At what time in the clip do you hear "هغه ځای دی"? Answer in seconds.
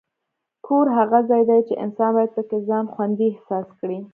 0.97-1.59